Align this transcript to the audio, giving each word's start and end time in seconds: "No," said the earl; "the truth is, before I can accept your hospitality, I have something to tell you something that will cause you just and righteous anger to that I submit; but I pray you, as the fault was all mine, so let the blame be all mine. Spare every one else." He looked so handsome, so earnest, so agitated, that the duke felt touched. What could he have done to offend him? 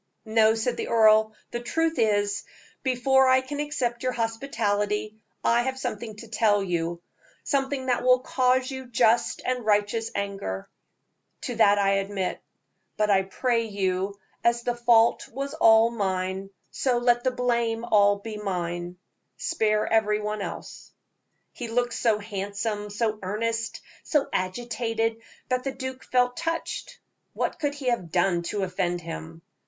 "No," 0.25 0.55
said 0.55 0.77
the 0.77 0.87
earl; 0.87 1.35
"the 1.51 1.59
truth 1.59 1.99
is, 1.99 2.43
before 2.81 3.27
I 3.27 3.41
can 3.41 3.59
accept 3.59 4.01
your 4.01 4.13
hospitality, 4.13 5.19
I 5.43 5.61
have 5.61 5.77
something 5.77 6.15
to 6.15 6.27
tell 6.27 6.63
you 6.63 7.03
something 7.43 7.85
that 7.85 8.01
will 8.01 8.17
cause 8.21 8.71
you 8.71 8.87
just 8.87 9.43
and 9.45 9.63
righteous 9.63 10.09
anger 10.15 10.67
to 11.41 11.53
that 11.57 11.77
I 11.77 12.01
submit; 12.03 12.41
but 12.97 13.11
I 13.11 13.21
pray 13.21 13.65
you, 13.65 14.17
as 14.43 14.63
the 14.63 14.73
fault 14.75 15.27
was 15.31 15.53
all 15.53 15.91
mine, 15.91 16.49
so 16.71 16.97
let 16.97 17.23
the 17.23 17.29
blame 17.29 17.81
be 17.81 17.87
all 17.91 18.23
mine. 18.43 18.97
Spare 19.37 19.85
every 19.85 20.19
one 20.19 20.41
else." 20.41 20.91
He 21.53 21.67
looked 21.67 21.93
so 21.93 22.17
handsome, 22.17 22.89
so 22.89 23.19
earnest, 23.21 23.81
so 24.03 24.27
agitated, 24.33 25.21
that 25.49 25.63
the 25.63 25.71
duke 25.71 26.03
felt 26.05 26.35
touched. 26.37 26.97
What 27.33 27.59
could 27.59 27.75
he 27.75 27.89
have 27.89 28.09
done 28.11 28.41
to 28.49 28.63
offend 28.63 29.01
him? 29.01 29.43